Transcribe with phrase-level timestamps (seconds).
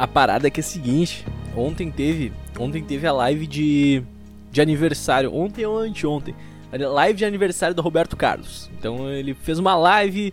[0.00, 4.02] a parada é que é a seguinte, ontem teve, ontem teve a live de,
[4.50, 6.34] de aniversário, ontem ou anteontem,
[6.72, 8.70] live de aniversário do Roberto Carlos.
[8.78, 10.32] Então ele fez uma live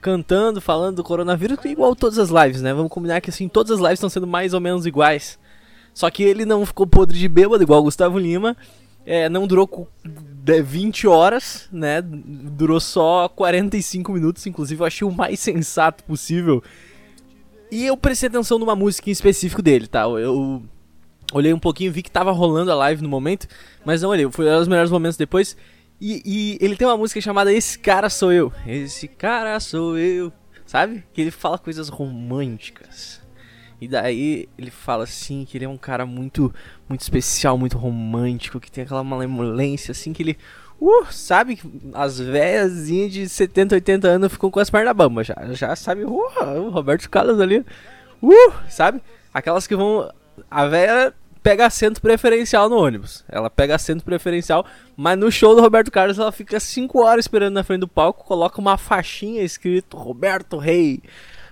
[0.00, 2.72] cantando, falando do coronavírus, igual todas as lives, né?
[2.72, 5.38] Vamos combinar que assim, todas as lives estão sendo mais ou menos iguais.
[5.92, 8.56] Só que ele não ficou podre de bêbado, igual o Gustavo Lima.
[9.04, 9.90] É, não durou
[10.64, 12.00] 20 horas, né?
[12.00, 16.62] Durou só 45 minutos, inclusive eu achei o mais sensato possível.
[17.72, 20.02] E eu prestei atenção numa música em específico dele, tá?
[20.02, 20.62] Eu
[21.32, 23.48] olhei um pouquinho, vi que tava rolando a live no momento,
[23.82, 25.56] mas não olhei, foi um dos melhores momentos depois.
[25.98, 28.52] E, e, ele tem uma música chamada Esse Cara Sou Eu.
[28.66, 30.30] Esse Cara Sou Eu.
[30.66, 31.02] Sabe?
[31.14, 33.22] Que ele fala coisas românticas.
[33.80, 36.54] E daí ele fala assim que ele é um cara muito
[36.86, 40.36] muito especial, muito romântico, que tem aquela malemolência assim que ele
[40.82, 41.60] uh, sabe
[41.94, 46.10] as velhas de 70, 80 anos ficam com as pernas bambas já, já sabe, uh,
[46.10, 47.64] o Roberto Carlos ali.
[48.22, 49.02] Uh, sabe?
[49.32, 50.10] Aquelas que vão
[50.50, 53.24] a velha pega assento preferencial no ônibus.
[53.28, 54.64] Ela pega assento preferencial,
[54.96, 58.24] mas no show do Roberto Carlos ela fica 5 horas esperando na frente do palco,
[58.24, 61.02] coloca uma faixinha escrito Roberto Rei.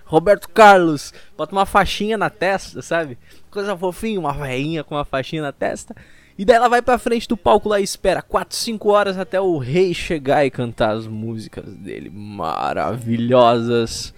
[0.05, 3.17] Roberto Carlos, bota uma faixinha na testa, sabe?
[3.49, 5.95] Coisa fofinha, uma veinha com uma faixinha na testa.
[6.37, 9.39] E daí ela vai pra frente do palco lá e espera 4, 5 horas até
[9.39, 14.13] o rei chegar e cantar as músicas dele maravilhosas.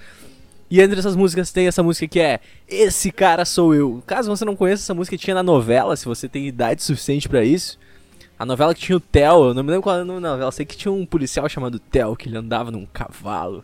[0.69, 4.01] E entre essas músicas tem essa música que é Esse Cara Sou Eu.
[4.07, 7.43] Caso você não conheça, essa música tinha na novela, se você tem idade suficiente para
[7.43, 7.77] isso.
[8.39, 10.31] A novela que tinha o Theo, eu não me lembro qual era o nome da
[10.31, 13.63] novela, sei que tinha um policial chamado Theo, que ele andava num cavalo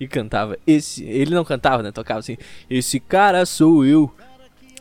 [0.00, 2.38] e cantava esse, ele não cantava, né, tocava assim,
[2.70, 4.10] esse cara sou eu.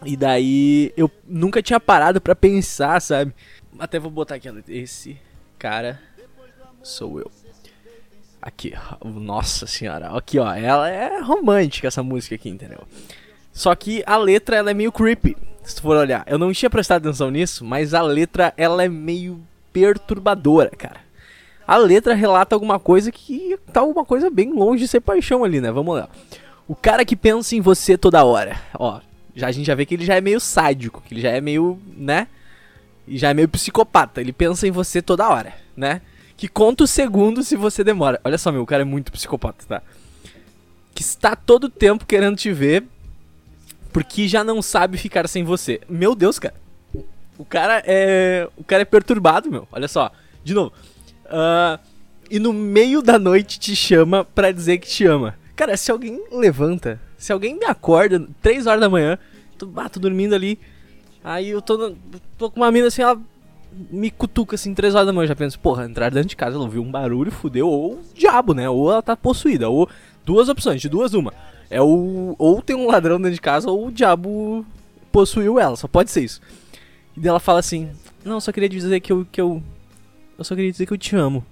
[0.05, 3.33] E daí eu nunca tinha parado para pensar, sabe?
[3.79, 5.17] Até vou botar aqui, esse
[5.57, 5.99] cara
[6.83, 7.31] sou eu.
[8.41, 12.87] Aqui, nossa senhora, aqui ó, ela é romântica essa música aqui, entendeu?
[13.51, 16.23] Só que a letra ela é meio creepy, se tu for olhar.
[16.27, 19.43] Eu não tinha prestado atenção nisso, mas a letra ela é meio
[19.73, 21.07] perturbadora, cara
[21.67, 25.59] a letra relata alguma coisa que tá alguma coisa bem longe de ser paixão ali,
[25.59, 25.69] né?
[25.69, 26.07] Vamos lá.
[26.65, 28.57] O cara que pensa em você toda hora.
[28.73, 29.01] Ó,
[29.37, 31.39] já a gente já vê que ele já é meio sádico, que ele já é
[31.39, 32.27] meio, né?
[33.07, 34.19] E já é meio psicopata.
[34.19, 36.01] Ele pensa em você toda hora, né?
[36.35, 38.19] Que conta o segundo se você demora.
[38.23, 39.83] Olha só, meu, o cara é muito psicopata, tá?
[40.95, 42.83] Que está todo tempo querendo te ver
[43.93, 45.81] porque já não sabe ficar sem você.
[45.87, 46.55] Meu Deus, cara.
[47.37, 49.67] O cara é, o cara é perturbado, meu.
[49.71, 50.11] Olha só.
[50.43, 50.73] De novo.
[51.25, 51.79] Uh,
[52.27, 55.37] e no meio da noite te chama pra dizer que te ama.
[55.55, 59.17] Cara, se alguém levanta, se alguém me acorda 3 horas da manhã,
[59.57, 60.59] tô, ah, tô dormindo ali,
[61.23, 61.95] aí eu tô,
[62.37, 63.19] tô com uma mina assim, ela
[63.91, 66.55] me cutuca assim 3 horas da manhã, eu já penso, porra, entrar dentro de casa,
[66.55, 68.69] ela ouviu um barulho, fudeu, ou o diabo, né?
[68.69, 69.89] Ou ela tá possuída, ou
[70.25, 71.33] duas opções, de duas uma.
[71.69, 74.65] É o ou tem um ladrão dentro de casa ou o diabo
[75.11, 76.39] possuiu ela, só pode ser isso.
[77.15, 77.89] E ela fala assim:
[78.23, 79.61] "Não, só queria dizer que eu que eu
[80.37, 81.43] eu só queria dizer que eu te amo.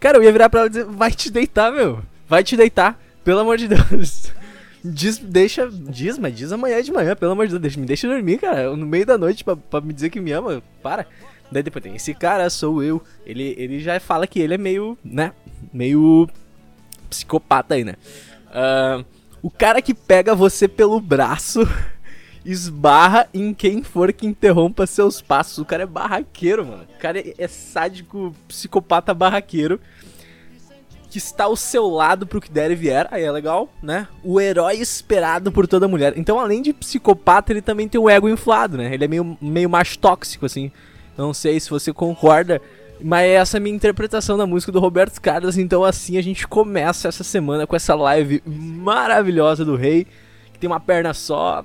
[0.00, 2.02] Cara, eu ia virar pra ela e dizer, vai te deitar, meu.
[2.28, 3.00] Vai te deitar.
[3.22, 4.32] Pelo amor de Deus.
[4.84, 5.66] Diz, deixa.
[5.70, 7.62] Diz, mas diz amanhã de manhã, pelo amor de Deus.
[7.62, 8.76] Deixa, me deixa dormir, cara.
[8.76, 10.62] No meio da noite pra, pra me dizer que me ama.
[10.82, 11.06] Para.
[11.50, 13.02] Daí depois tem esse cara, sou eu.
[13.24, 15.32] Ele, ele já fala que ele é meio, né?
[15.72, 16.28] Meio
[17.08, 17.94] psicopata aí, né?
[18.50, 19.04] Uh,
[19.42, 21.60] o cara que pega você pelo braço
[22.44, 25.58] esbarra em quem for que interrompa seus passos.
[25.58, 26.84] O cara é barraqueiro, mano.
[26.94, 29.80] O cara é, sádico, psicopata barraqueiro.
[31.14, 33.06] Que está ao seu lado pro que der e vier.
[33.08, 34.08] Aí é legal, né?
[34.24, 36.14] O herói esperado por toda mulher.
[36.16, 38.92] Então, além de psicopata, ele também tem o ego inflado, né?
[38.92, 40.72] Ele é meio, meio mais tóxico, assim.
[41.16, 42.60] Não sei se você concorda.
[43.00, 45.56] Mas essa é a minha interpretação da música do Roberto Carlos.
[45.56, 50.08] Então, assim, a gente começa essa semana com essa live maravilhosa do Rei.
[50.52, 51.62] Que tem uma perna só,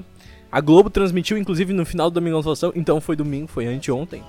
[0.51, 4.23] a Globo transmitiu, inclusive, no final do Domingão Salvação, então foi domingo, foi anteontem.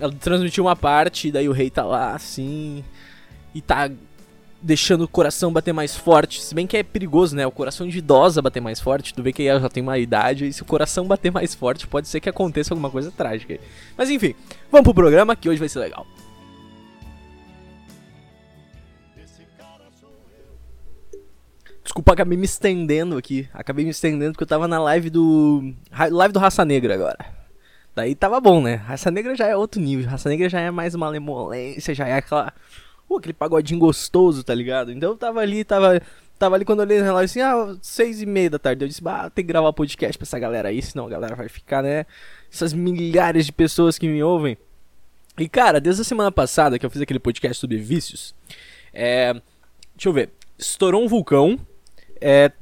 [0.00, 2.82] Ela transmitiu uma parte, daí o rei tá lá, assim,
[3.54, 3.90] e tá
[4.62, 6.42] deixando o coração bater mais forte.
[6.42, 7.46] Se bem que é perigoso, né?
[7.46, 9.14] O coração de idosa bater mais forte.
[9.14, 10.46] Tu vê que ela já tem uma idade.
[10.46, 13.58] E se o coração bater mais forte, pode ser que aconteça alguma coisa trágica.
[13.96, 14.34] Mas enfim,
[14.70, 16.06] vamos pro programa que hoje vai ser legal.
[21.82, 23.48] Desculpa, acabei me estendendo aqui.
[23.52, 25.74] Acabei me estendendo porque eu tava na live do.
[26.10, 27.18] Live do Raça Negra agora.
[27.96, 28.76] Daí tava bom, né?
[28.76, 30.08] Raça Negra já é outro nível.
[30.08, 32.52] Raça Negra já é mais uma lemolência, já é aquela.
[33.10, 34.92] Uh, aquele pagodinho gostoso, tá ligado?
[34.92, 36.00] Então eu tava ali, tava.
[36.38, 38.82] Tava ali quando eu olhei no relógio assim, ah, seis e meia da tarde.
[38.82, 41.50] Eu disse, bah, tem que gravar podcast pra essa galera aí, senão a galera vai
[41.50, 42.06] ficar, né?
[42.50, 44.56] Essas milhares de pessoas que me ouvem.
[45.38, 48.34] E cara, desde a semana passada que eu fiz aquele podcast sobre vícios,
[48.94, 49.34] é.
[49.94, 50.30] Deixa eu ver.
[50.58, 51.58] Estourou um vulcão
[52.20, 52.52] é,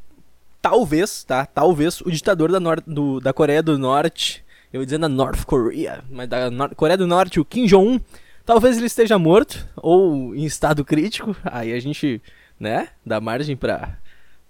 [0.63, 1.47] talvez, tá?
[1.47, 5.45] Talvez o ditador da, nor do, da Coreia do Norte, eu ia dizer da North
[5.45, 8.01] Korea, mas da Nor Coreia do Norte, o Kim Jong-un,
[8.49, 11.37] talvez ele esteja morto ou em estado crítico.
[11.45, 12.23] Aí a gente,
[12.59, 13.99] né, dá margem pra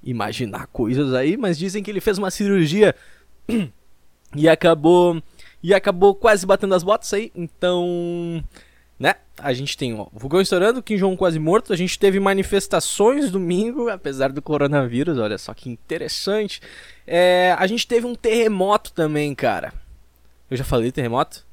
[0.00, 2.94] imaginar coisas aí, mas dizem que ele fez uma cirurgia
[4.36, 5.20] e acabou
[5.60, 7.32] e acabou quase batendo as botas aí.
[7.34, 8.44] Então,
[9.00, 9.16] né?
[9.36, 11.72] A gente tem o vulcão estourando, Kim Jong quase morto.
[11.72, 15.18] A gente teve manifestações domingo, apesar do coronavírus.
[15.18, 16.62] Olha só que interessante.
[17.04, 19.72] É, a gente teve um terremoto também, cara.
[20.48, 21.47] Eu já falei terremoto?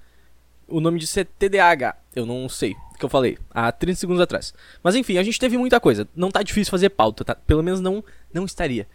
[0.67, 1.95] O nome disso é TDAH.
[2.15, 4.53] Eu não sei o que eu falei há 30 segundos atrás.
[4.81, 6.07] Mas enfim, a gente teve muita coisa.
[6.15, 7.35] Não tá difícil fazer pauta, tá?
[7.35, 8.03] Pelo menos não,
[8.33, 8.87] não estaria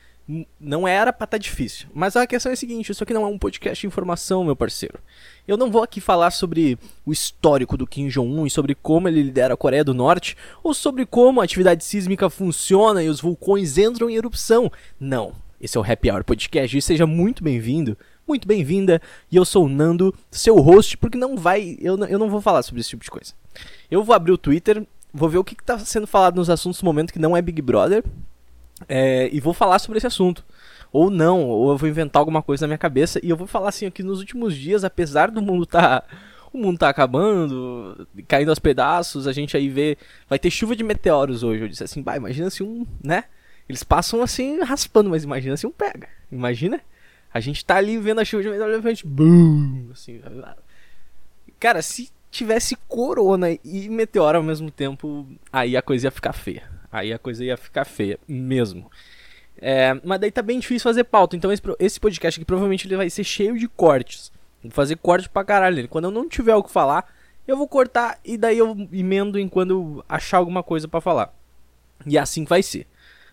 [0.60, 1.88] não era pra tá difícil.
[1.92, 4.54] Mas a questão é a seguinte: isso aqui não é um podcast de informação, meu
[4.54, 4.98] parceiro.
[5.46, 9.22] Eu não vou aqui falar sobre o histórico do Kim Jong-un e sobre como ele
[9.22, 13.76] lidera a Coreia do Norte, ou sobre como a atividade sísmica funciona e os vulcões
[13.76, 14.70] entram em erupção.
[14.98, 15.32] Não.
[15.60, 17.96] Esse é o Happy Hour Podcast e seja muito bem-vindo,
[18.30, 19.02] muito bem-vinda.
[19.30, 21.76] E eu sou o Nando, seu host, porque não vai.
[21.80, 23.32] Eu, eu não vou falar sobre esse tipo de coisa.
[23.90, 26.84] Eu vou abrir o Twitter, vou ver o que está sendo falado nos assuntos do
[26.84, 28.04] momento que não é Big Brother,
[28.88, 30.44] é, e vou falar sobre esse assunto.
[30.92, 33.20] Ou não, ou eu vou inventar alguma coisa na minha cabeça.
[33.22, 36.04] E eu vou falar assim aqui nos últimos dias, apesar do mundo tá.
[36.52, 39.96] O mundo tá acabando, caindo aos pedaços, a gente aí vê.
[40.28, 41.62] Vai ter chuva de meteoros hoje.
[41.62, 43.24] Eu disse assim, bah, imagina se um, né?
[43.68, 46.08] Eles passam assim raspando, mas imagina se um pega.
[46.30, 46.80] Imagina?
[47.32, 49.06] A gente tá ali vendo a chuva de meteoros e.
[49.06, 49.90] Boom!
[49.92, 50.20] Assim.
[51.58, 56.62] Cara, se tivesse corona e meteoro ao mesmo tempo, aí a coisa ia ficar feia.
[56.90, 58.90] Aí a coisa ia ficar feia, mesmo.
[59.60, 61.36] É, mas daí tá bem difícil fazer pauta.
[61.36, 64.32] Então esse, esse podcast aqui provavelmente ele vai ser cheio de cortes.
[64.62, 67.06] Vou fazer corte pra caralho Quando eu não tiver o que falar,
[67.46, 71.34] eu vou cortar e daí eu emendo enquanto eu achar alguma coisa para falar.
[72.06, 72.86] E é assim vai ser.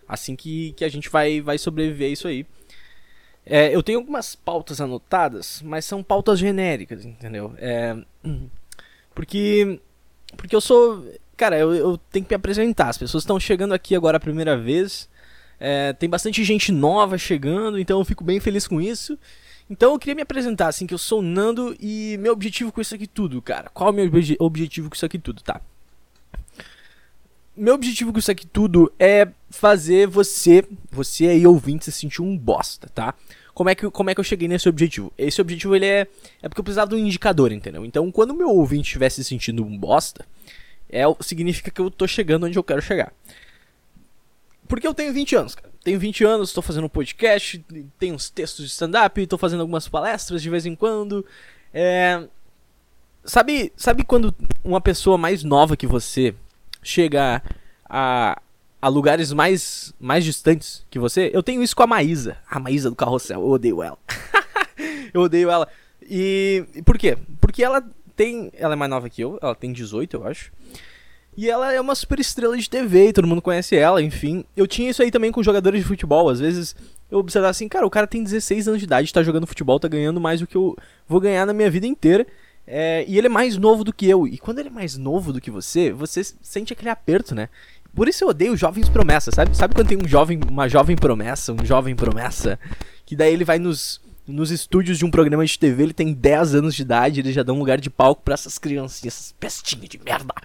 [0.07, 2.45] Assim que, que a gente vai, vai sobreviver a isso aí.
[3.49, 7.53] É, eu tenho algumas pautas anotadas, mas são pautas genéricas, entendeu?
[7.57, 7.95] É,
[9.15, 9.79] porque,
[10.35, 11.05] porque eu sou
[11.37, 12.89] cara, eu, eu tenho que me apresentar.
[12.89, 15.07] As pessoas estão chegando aqui agora a primeira vez.
[15.59, 19.17] É, tem bastante gente nova chegando, então eu fico bem feliz com isso.
[19.69, 22.81] Então eu queria me apresentar, assim, que eu sou o Nando e meu objetivo com
[22.81, 23.69] isso aqui tudo, cara.
[23.69, 25.61] Qual é o meu obje objetivo com isso aqui tudo, tá?
[27.57, 32.37] Meu objetivo com isso aqui tudo é fazer você, você aí ouvinte, se sentir um
[32.37, 33.15] bosta, tá?
[33.53, 35.11] Como é, que, como é que eu cheguei nesse objetivo?
[35.17, 36.07] Esse objetivo, ele é...
[36.43, 37.83] É porque eu precisava de um indicador, entendeu?
[37.83, 40.23] Então, quando meu ouvinte estiver se sentindo um bosta,
[40.87, 43.11] é, significa que eu tô chegando onde eu quero chegar.
[44.67, 45.71] Porque eu tenho 20 anos, cara.
[45.83, 47.65] Tenho 20 anos, estou fazendo um podcast,
[47.97, 51.25] tenho uns textos de stand-up, estou fazendo algumas palestras de vez em quando.
[51.73, 52.27] É...
[53.23, 56.35] Sabe, sabe quando uma pessoa mais nova que você
[56.87, 57.41] chega
[57.89, 58.39] a,
[58.81, 61.29] a lugares mais, mais distantes que você?
[61.33, 62.37] Eu tenho isso com a Maísa.
[62.49, 63.41] A Maísa do Carrossel.
[63.41, 63.97] Eu odeio ela.
[65.13, 65.67] eu odeio ela.
[66.01, 67.17] E por quê?
[67.41, 67.83] Porque ela
[68.15, 68.51] tem.
[68.53, 70.51] Ela é mais nova que eu, ela tem 18, eu acho.
[71.35, 74.43] E ela é uma super estrela de TV, todo mundo conhece ela, enfim.
[74.55, 76.29] Eu tinha isso aí também com jogadores de futebol.
[76.29, 76.75] Às vezes
[77.11, 79.87] eu observava assim, cara, o cara tem 16 anos de idade, tá jogando futebol, tá
[79.87, 80.75] ganhando mais do que eu
[81.07, 82.25] vou ganhar na minha vida inteira.
[82.67, 84.27] É, e ele é mais novo do que eu.
[84.27, 87.47] E quando ele é mais novo do que você, você sente aquele aperto, né?
[87.95, 89.55] Por isso eu odeio jovens promessas, sabe?
[89.55, 92.59] Sabe quando tem um jovem, uma jovem promessa, um jovem promessa,
[93.05, 96.55] que daí ele vai nos nos estúdios de um programa de TV, ele tem 10
[96.55, 99.87] anos de idade, ele já dá um lugar de palco para essas criancinhas, essas pestinhas
[99.87, 100.35] de merda.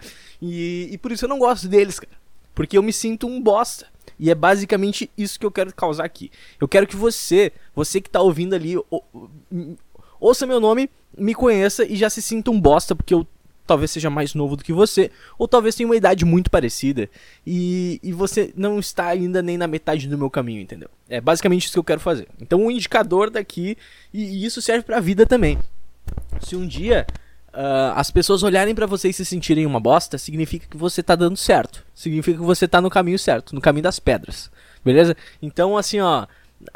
[0.40, 2.14] E, e por isso eu não gosto deles, cara.
[2.54, 3.86] Porque eu me sinto um bosta.
[4.18, 6.30] E é basicamente isso que eu quero causar aqui.
[6.60, 8.76] Eu quero que você, você que tá ouvindo ali,
[10.22, 10.88] ouça meu nome,
[11.18, 13.26] me conheça e já se sinta um bosta, porque eu
[13.66, 17.08] talvez seja mais novo do que você, ou talvez tenha uma idade muito parecida,
[17.46, 20.88] e, e você não está ainda nem na metade do meu caminho, entendeu?
[21.08, 22.28] É basicamente isso que eu quero fazer.
[22.40, 23.76] Então, um indicador daqui,
[24.12, 25.58] e, e isso serve pra vida também.
[26.40, 27.06] Se um dia
[27.52, 31.14] uh, as pessoas olharem para você e se sentirem uma bosta, significa que você tá
[31.14, 31.84] dando certo.
[31.94, 34.50] Significa que você tá no caminho certo, no caminho das pedras.
[34.84, 35.16] Beleza?
[35.40, 36.26] Então, assim, ó.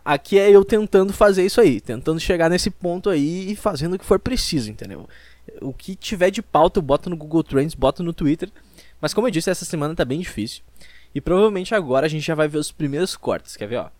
[0.05, 3.99] Aqui é eu tentando fazer isso aí, tentando chegar nesse ponto aí e fazendo o
[3.99, 5.09] que for preciso, entendeu?
[5.61, 8.51] O que tiver de pauta eu boto no Google Trends, boto no Twitter.
[9.01, 10.63] Mas como eu disse, essa semana tá bem difícil.
[11.15, 13.91] E provavelmente agora a gente já vai ver os primeiros cortes, quer ver, ó?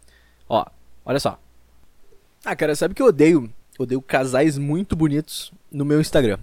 [0.49, 0.67] Ó,
[1.05, 1.39] olha só.
[2.45, 3.53] Ah, cara, sabe que eu odeio?
[3.79, 6.39] Odeio casais muito bonitos no meu Instagram.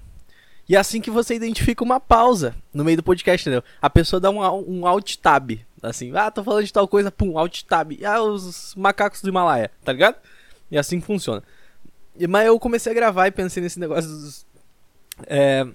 [0.67, 3.63] E é assim que você identifica uma pausa no meio do podcast, entendeu?
[3.81, 5.51] A pessoa dá um, um alt tab.
[5.83, 7.91] Assim, ah, tô falando de tal coisa, pum, alt tab.
[8.05, 10.15] Ah, os macacos do Himalaia, tá ligado?
[10.71, 11.43] E assim funciona.
[12.29, 14.45] Mas eu comecei a gravar e pensei nesse negócio dos,
[15.27, 15.67] é,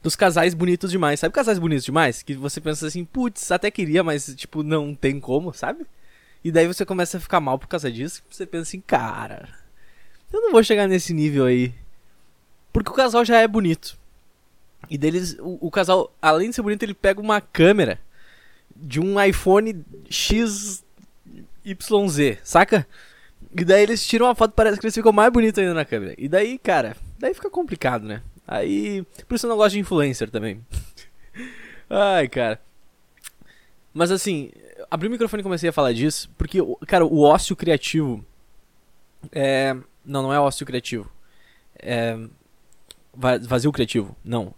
[0.00, 1.18] dos casais bonitos demais.
[1.18, 2.22] Sabe casais bonitos demais?
[2.22, 5.84] Que você pensa assim, putz, até queria, mas tipo, não tem como, sabe?
[6.44, 8.22] E daí você começa a ficar mal por causa disso.
[8.30, 9.48] Você pensa assim, cara,
[10.32, 11.74] eu não vou chegar nesse nível aí.
[12.72, 13.98] Porque o casal já é bonito.
[14.88, 17.98] E deles, o, o casal, além de ser bonito, ele pega uma câmera
[18.76, 20.82] de um iPhone XYZ,
[22.42, 22.86] saca?
[23.54, 26.14] E daí eles tiram uma foto, parece que eles ficam mais bonitos ainda na câmera.
[26.16, 28.22] E daí, cara, daí fica complicado, né?
[28.46, 30.64] Aí, por isso eu não gosto de influencer também.
[31.88, 32.60] Ai, cara.
[33.92, 34.50] Mas assim,
[34.90, 38.24] abri o microfone e comecei a falar disso, porque, cara, o ócio criativo
[39.30, 39.76] é...
[40.04, 41.08] Não, não é ócio criativo.
[41.78, 42.18] É...
[43.14, 44.16] Vazio criativo.
[44.24, 44.54] Não.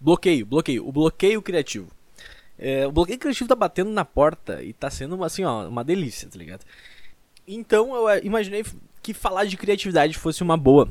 [0.00, 0.86] Bloqueio, bloqueio.
[0.86, 1.88] O bloqueio criativo.
[2.64, 6.28] É, o bloqueio criativo tá batendo na porta e tá sendo, assim, ó, uma delícia,
[6.28, 6.64] tá ligado?
[7.44, 8.64] Então eu é, imaginei
[9.02, 10.88] que falar de criatividade fosse uma boa.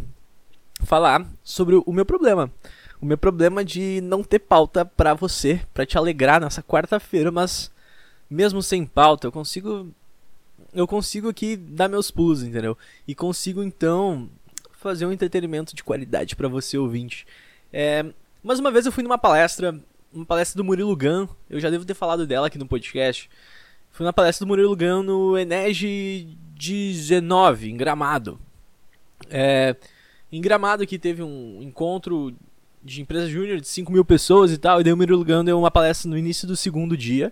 [0.84, 2.52] Falar sobre o meu problema.
[3.00, 7.72] O meu problema de não ter pauta pra você, pra te alegrar nessa quarta-feira, mas
[8.30, 9.90] mesmo sem pauta, eu consigo.
[10.74, 12.78] Eu consigo aqui dar meus pulos, entendeu?
[13.08, 14.30] E consigo então
[14.74, 17.26] fazer um entretenimento de qualidade para você ouvinte.
[17.72, 18.06] É,
[18.44, 19.80] mais uma vez eu fui numa palestra
[20.14, 23.30] uma palestra do Murilo Gun, eu já devo ter falado dela aqui no podcast.
[23.90, 28.40] Foi uma palestra do Murilo Gun no Enege 19, em Gramado.
[29.30, 29.76] É,
[30.32, 32.34] em Gramado que teve um encontro
[32.84, 35.60] de empresa júnior de 5 mil pessoas e tal, e daí o Murilo Gun deu
[35.60, 37.32] uma palestra no início do segundo dia.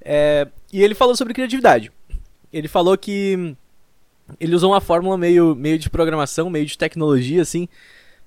[0.00, 1.92] É, e ele falou sobre criatividade.
[2.52, 3.56] Ele falou que
[4.38, 7.68] ele usou uma fórmula meio, meio de programação, meio de tecnologia, assim,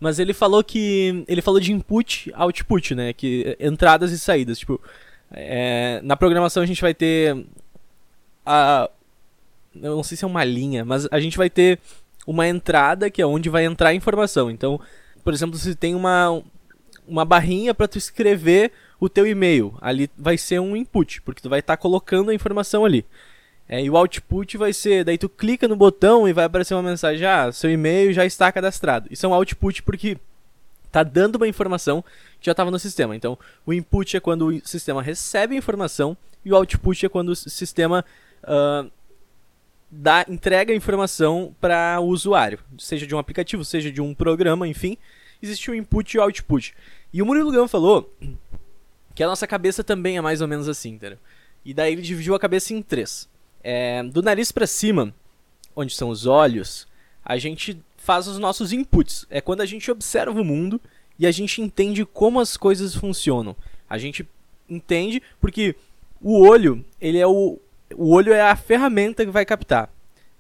[0.04, 1.24] mas ele falou que.
[1.30, 3.14] Ele falou de input output, né?
[3.14, 4.60] Que entradas e saídas.
[4.60, 4.82] Tipo,
[5.32, 7.46] é, na programação a gente vai ter.
[8.46, 8.90] A,
[9.74, 11.80] eu não sei se é uma linha, mas a gente vai ter
[12.28, 14.52] uma entrada que é onde vai entrar a informação.
[14.52, 14.78] Então,
[15.24, 16.44] por exemplo, se tem uma,
[17.08, 21.48] uma barrinha para tu escrever o teu e-mail, ali vai ser um input, porque tu
[21.48, 23.06] vai estar tá colocando a informação ali.
[23.74, 26.84] É, e o output vai ser, daí tu clica no botão e vai aparecer uma
[26.84, 29.08] mensagem, ah, seu e-mail já está cadastrado.
[29.10, 30.15] Isso é um output porque
[30.92, 32.03] tá dando uma informação
[32.39, 33.15] que já estava no sistema.
[33.15, 36.15] Então, o input é quando o sistema recebe a informação
[36.46, 38.06] e o output é quando o sistema
[38.44, 38.92] uh,
[39.89, 44.68] dá, entrega a informação para o usuário, seja de um aplicativo, seja de um programa,
[44.68, 45.00] enfim,
[45.42, 46.75] existe o input e o output.
[47.12, 48.15] E o Murilo Gama falou
[49.15, 51.18] que a nossa cabeça também é mais ou menos assim, entendeu?
[51.65, 53.33] E daí ele dividiu a cabeça em três.
[53.63, 55.13] É, do nariz para cima,
[55.75, 56.88] onde são os olhos,
[57.24, 59.25] a gente faz os nossos inputs.
[59.29, 60.79] É quando a gente observa o mundo
[61.17, 63.55] e a gente entende como as coisas funcionam.
[63.89, 64.27] A gente
[64.70, 65.75] entende porque
[66.22, 67.60] o olho, ele é o
[67.96, 69.88] o olho é a ferramenta que vai captar.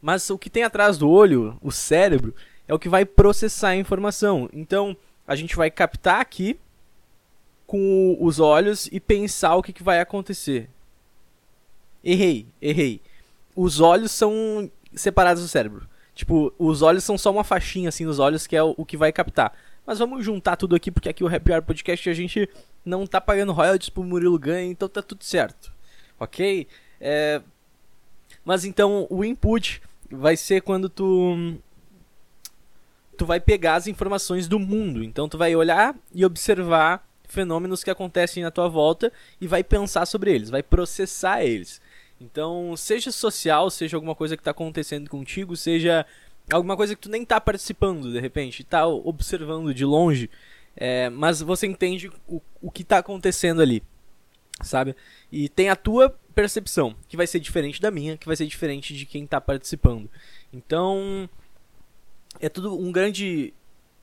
[0.01, 2.33] Mas o que tem atrás do olho, o cérebro,
[2.67, 4.49] é o que vai processar a informação.
[4.51, 6.59] Então, a gente vai captar aqui
[7.67, 10.67] com os olhos e pensar o que, que vai acontecer.
[12.03, 12.99] Errei, errei
[13.55, 15.87] os olhos são separados do cérebro.
[16.15, 18.97] Tipo, os olhos são só uma faixinha assim nos olhos que é o, o que
[18.97, 19.53] vai captar.
[19.85, 22.49] Mas vamos juntar tudo aqui porque aqui o Happy Hour Podcast a gente
[22.85, 25.73] não tá pagando royalties pro Murilo ganha, então tá tudo certo.
[26.19, 26.67] Ok?
[27.01, 27.41] É...
[28.45, 31.55] Mas então o input vai ser quando tu
[33.17, 35.03] tu vai pegar as informações do mundo.
[35.03, 40.05] Então tu vai olhar e observar fenômenos que acontecem na tua volta e vai pensar
[40.05, 41.81] sobre eles, vai processar eles.
[42.19, 46.05] Então, seja social, seja alguma coisa que está acontecendo contigo, seja
[46.51, 50.29] alguma coisa que tu nem está participando, de repente, está observando de longe,
[50.75, 53.83] é, mas você entende o, o que está acontecendo ali,
[54.61, 54.95] sabe?
[55.31, 58.95] E tem a tua percepção, que vai ser diferente da minha, que vai ser diferente
[58.95, 60.09] de quem está participando.
[60.51, 61.29] Então,
[62.39, 63.53] é tudo um grande.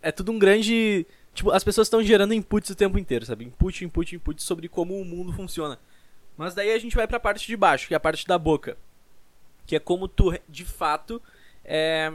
[0.02, 1.06] É tudo um grande.
[1.34, 3.44] Tipo, as pessoas estão gerando inputs o tempo inteiro, sabe?
[3.44, 5.78] Input, input, input sobre como o mundo funciona.
[6.40, 8.38] Mas daí a gente vai para a parte de baixo, que é a parte da
[8.38, 8.78] boca.
[9.66, 11.20] Que é como tu, de fato,
[11.62, 12.10] é,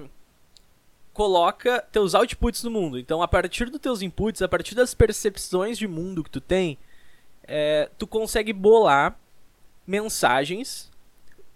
[1.14, 2.98] coloca teus outputs no mundo.
[2.98, 6.76] Então, a partir dos teus inputs, a partir das percepções de mundo que tu tem,
[7.44, 9.16] é, tu consegue bolar
[9.86, 10.92] mensagens,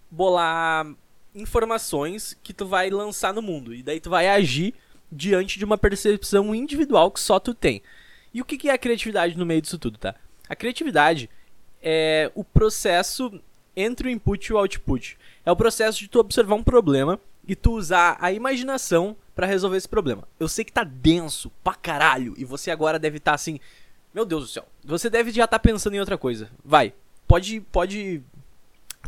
[0.08, 0.86] bolar
[1.34, 3.74] informações que tu vai lançar no mundo.
[3.74, 4.74] E daí tu vai agir
[5.10, 7.82] diante de uma percepção individual que só tu tem.
[8.32, 10.14] E o que é a criatividade no meio disso tudo, tá?
[10.48, 11.28] A criatividade
[11.82, 13.40] é o processo
[13.76, 15.18] entre o input e o output.
[15.44, 19.76] É o processo de tu observar um problema e tu usar a imaginação para resolver
[19.76, 20.28] esse problema.
[20.38, 23.58] Eu sei que tá denso pra caralho e você agora deve estar tá assim,
[24.14, 24.66] meu Deus do céu.
[24.84, 26.50] Você deve já estar tá pensando em outra coisa.
[26.64, 26.92] Vai,
[27.26, 28.22] pode pode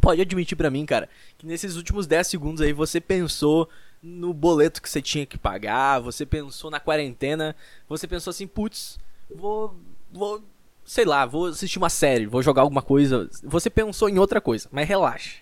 [0.00, 3.68] pode admitir para mim, cara, que nesses últimos 10 segundos aí você pensou
[4.02, 7.54] no boleto que você tinha que pagar, você pensou na quarentena,
[7.88, 8.98] você pensou assim, putz,
[9.34, 9.76] vou
[10.10, 10.42] vou
[10.84, 13.28] sei lá, vou assistir uma série, vou jogar alguma coisa.
[13.44, 15.36] Você pensou em outra coisa, mas relaxa.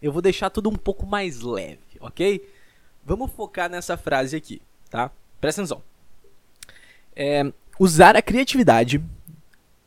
[0.00, 2.44] eu vou deixar tudo um pouco mais leve, ok?
[3.04, 4.60] Vamos focar nessa frase aqui,
[4.90, 5.10] tá?
[5.40, 5.82] Presta atenção.
[7.14, 9.02] É, usar a criatividade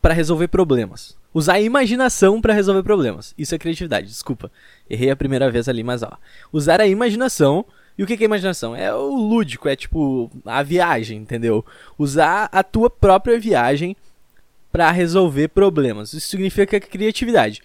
[0.02, 1.18] para resolver problemas.
[1.34, 3.34] Usar a imaginação para resolver problemas.
[3.38, 4.50] Isso é criatividade, desculpa.
[4.90, 6.18] Errei a primeira vez ali, mas ó.
[6.52, 7.66] Usar a imaginação.
[7.98, 8.76] E o que é imaginação?
[8.76, 11.66] É o lúdico, é tipo a viagem, entendeu?
[11.98, 13.98] Usar a tua própria viagem
[14.76, 16.12] para resolver problemas.
[16.12, 17.62] Isso significa é criatividade.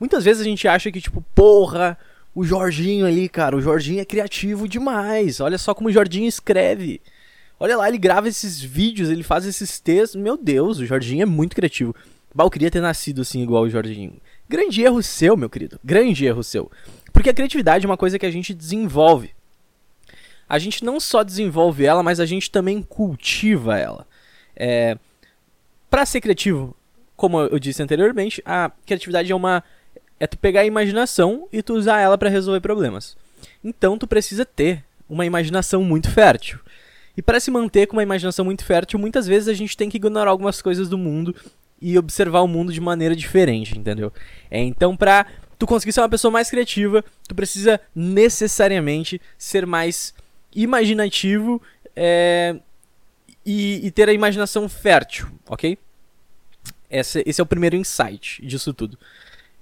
[0.00, 1.96] Muitas vezes a gente acha que, tipo, porra,
[2.34, 5.38] o Jorginho ali, cara, o Jorginho é criativo demais.
[5.38, 7.00] Olha só como o Jorginho escreve.
[7.60, 10.20] Olha lá, ele grava esses vídeos, ele faz esses textos.
[10.20, 11.94] Meu Deus, o Jorginho é muito criativo.
[12.36, 14.14] Eu queria ter nascido assim igual o Jorginho.
[14.48, 15.78] Grande erro seu, meu querido.
[15.84, 16.68] Grande erro seu.
[17.12, 19.30] Porque a criatividade é uma coisa que a gente desenvolve.
[20.48, 24.04] A gente não só desenvolve ela, mas a gente também cultiva ela.
[24.56, 24.98] É...
[25.90, 26.76] Para ser criativo,
[27.16, 29.62] como eu disse anteriormente, a criatividade é uma
[30.18, 33.16] é tu pegar a imaginação e tu usar ela para resolver problemas.
[33.64, 36.58] Então tu precisa ter uma imaginação muito fértil.
[37.16, 39.96] E para se manter com uma imaginação muito fértil, muitas vezes a gente tem que
[39.96, 41.34] ignorar algumas coisas do mundo
[41.80, 44.12] e observar o mundo de maneira diferente, entendeu?
[44.50, 45.26] É, então, pra
[45.58, 50.14] tu conseguir ser uma pessoa mais criativa, tu precisa necessariamente ser mais
[50.54, 51.60] imaginativo
[51.96, 52.56] é,
[53.44, 55.78] e, e, ter a imaginação fértil, ok?
[56.90, 58.98] Esse, esse é o primeiro insight disso tudo.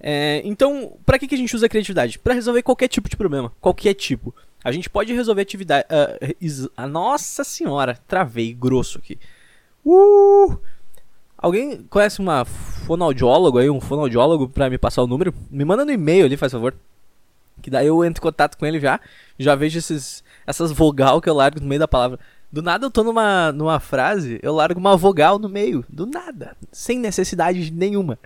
[0.00, 2.18] É, então, para que, que a gente usa a criatividade?
[2.18, 4.34] Para resolver qualquer tipo de problema, qualquer tipo.
[4.62, 5.86] A gente pode resolver atividade.
[5.88, 9.18] Uh, nossa senhora, travei grosso aqui.
[9.84, 10.58] Uh!
[11.36, 15.32] Alguém conhece uma fonoaudiólogo aí, um fonoaudiólogo pra me passar o número?
[15.50, 16.74] Me manda no e-mail ali, faz favor.
[17.62, 19.00] Que daí eu entro em contato com ele já.
[19.38, 22.18] Já vejo esses, essas vogal que eu largo no meio da palavra.
[22.50, 25.84] Do nada eu tô numa, numa frase, eu largo uma vogal no meio.
[25.88, 26.56] Do nada.
[26.72, 28.18] Sem necessidade nenhuma.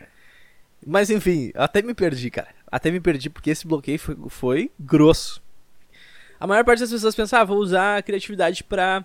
[0.86, 2.48] Mas enfim, até me perdi, cara.
[2.70, 5.42] Até me perdi porque esse bloqueio foi, foi grosso.
[6.38, 9.04] A maior parte das pessoas pensa, ah, vou usar a criatividade para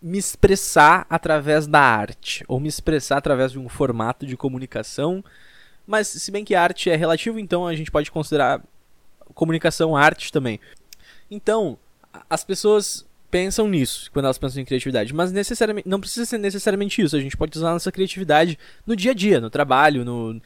[0.00, 5.24] me expressar através da arte, ou me expressar através de um formato de comunicação.
[5.86, 8.62] Mas, se bem que arte é relativo, então a gente pode considerar
[9.34, 10.60] comunicação arte também.
[11.30, 11.76] Então,
[12.28, 17.00] as pessoas pensam nisso quando elas pensam em criatividade, mas necessariamente não precisa ser necessariamente
[17.02, 17.16] isso.
[17.16, 20.40] A gente pode usar nossa criatividade no dia a dia, no trabalho, no,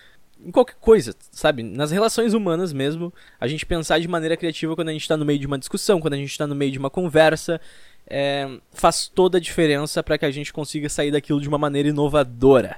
[0.45, 1.63] em qualquer coisa, sabe?
[1.63, 5.25] Nas relações humanas mesmo, a gente pensar de maneira criativa quando a gente está no
[5.25, 7.61] meio de uma discussão, quando a gente está no meio de uma conversa,
[8.07, 11.89] é, faz toda a diferença para que a gente consiga sair daquilo de uma maneira
[11.89, 12.77] inovadora.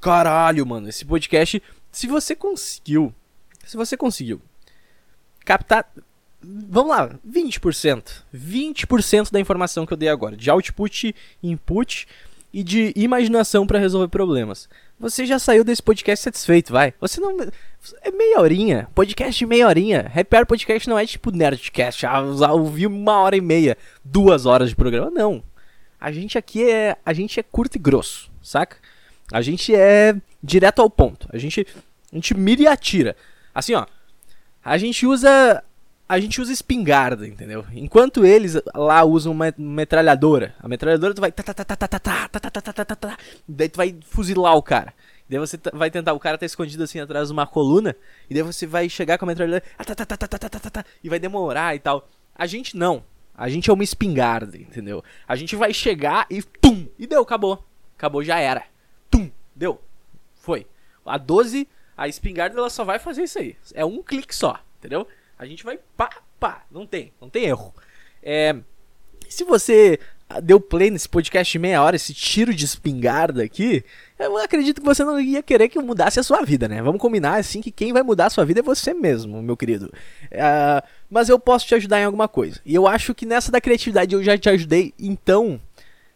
[0.00, 3.14] Caralho, mano, esse podcast, se você conseguiu,
[3.64, 4.42] se você conseguiu
[5.44, 5.90] captar,
[6.42, 12.06] vamos lá, 20%, 20% da informação que eu dei agora, de output, input
[12.52, 14.68] e de imaginação para resolver problemas.
[15.00, 16.92] Você já saiu desse podcast satisfeito, vai.
[17.00, 17.36] Você não.
[18.02, 18.88] É meia horinha.
[18.94, 20.12] Podcast de meia horinha.
[20.32, 22.06] Hour Podcast não é tipo Nerdcast.
[22.06, 22.20] Ah,
[22.52, 25.10] ouvi uma hora e meia, duas horas de programa.
[25.10, 25.42] Não.
[25.98, 26.96] A gente aqui é.
[27.04, 28.76] A gente é curto e grosso, saca?
[29.32, 31.28] A gente é direto ao ponto.
[31.32, 31.66] A gente.
[32.12, 33.16] A gente mira e atira.
[33.54, 33.86] Assim, ó.
[34.64, 35.64] A gente usa
[36.08, 37.64] a gente usa espingarda, entendeu?
[37.72, 40.54] Enquanto eles lá usam uma metralhadora.
[40.60, 41.32] A metralhadora tu vai.
[43.48, 44.92] Daí tu vai fuzilar o cara.
[45.28, 46.12] Daí você vai tentar.
[46.12, 47.96] O cara tá escondido assim atrás de uma coluna.
[48.28, 49.64] E daí você vai chegar com a metralhadora.
[51.02, 52.08] E vai demorar e tal.
[52.34, 53.02] A gente não.
[53.34, 55.02] A gente é uma espingarda, entendeu?
[55.26, 56.42] A gente vai chegar e.
[56.42, 56.86] Tum!
[56.98, 57.64] E deu, acabou.
[57.96, 58.64] Acabou, já era.
[59.10, 59.30] Tum!
[59.56, 59.80] Deu.
[60.34, 60.66] Foi.
[61.06, 63.56] A 12, a espingarda ela só vai fazer isso aí.
[63.74, 65.06] É um clique só, entendeu?
[65.42, 66.62] A gente vai pá, pá.
[66.70, 67.74] Não tem, não tem erro.
[68.22, 68.54] É,
[69.28, 69.98] se você
[70.40, 73.84] deu play nesse podcast de meia hora, esse tiro de espingarda aqui,
[74.20, 76.80] eu acredito que você não ia querer que eu mudasse a sua vida, né?
[76.80, 79.86] Vamos combinar assim que quem vai mudar a sua vida é você mesmo, meu querido.
[80.26, 82.60] Uh, mas eu posso te ajudar em alguma coisa.
[82.64, 84.94] E eu acho que nessa da criatividade eu já te ajudei.
[84.96, 85.60] Então,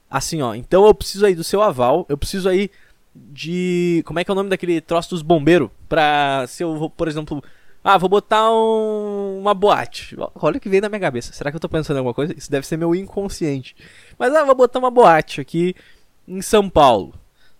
[0.08, 0.54] assim, ó.
[0.54, 2.06] Então eu preciso aí do seu aval.
[2.08, 2.70] Eu preciso aí
[3.12, 4.04] de.
[4.06, 5.68] Como é que é o nome daquele troço dos bombeiros?
[5.88, 7.42] Pra se eu, por exemplo,
[7.88, 10.16] ah, vou botar um, uma boate.
[10.34, 11.32] Olha o que veio na minha cabeça.
[11.32, 12.34] Será que eu tô pensando em alguma coisa?
[12.36, 13.76] Isso deve ser meu inconsciente.
[14.18, 15.72] Mas ah, vou botar uma boate aqui
[16.26, 17.14] em São Paulo.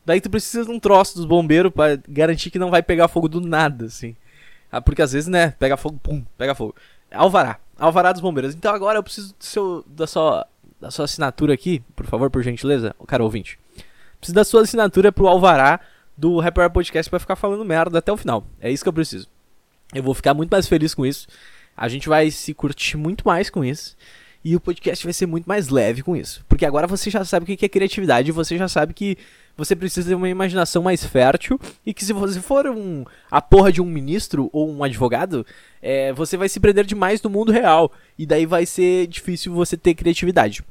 [0.05, 3.29] Daí tu precisa de um troço dos bombeiros para garantir que não vai pegar fogo
[3.29, 4.17] do nada, assim.
[4.71, 6.75] Ah, porque às vezes, né, pega fogo, pum, pega fogo.
[7.13, 7.61] Alvará.
[7.79, 8.53] Alvará dos bombeiros.
[8.53, 10.45] Então agora eu preciso do seu, da, sua,
[10.81, 12.97] da sua assinatura aqui, por favor, por gentileza.
[13.07, 13.61] Cara, ouvinte.
[14.19, 15.79] Preciso da sua assinatura pro Alvará
[16.19, 18.45] do Rapper Podcast pra ficar falando merda até o final.
[18.61, 19.36] É isso que eu preciso.
[19.95, 21.27] Eu vou ficar muito mais feliz com isso.
[21.77, 23.97] A gente vai se curtir muito mais com isso.
[24.45, 26.45] E o podcast vai ser muito mais leve com isso.
[26.49, 28.31] Porque agora você já sabe o que é criatividade.
[28.31, 29.19] Você já sabe que
[29.57, 33.73] você precisa ter uma imaginação mais fértil e que se você for um, a porra
[33.73, 35.45] de um ministro ou um advogado,
[35.83, 37.91] é, você vai se prender demais no mundo real.
[38.19, 40.63] E daí vai ser difícil você ter criatividade.